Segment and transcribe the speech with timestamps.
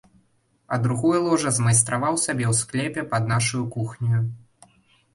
[0.77, 4.29] А другое ложа змайстраваў сабе ў склепе пад нашаю кухняю.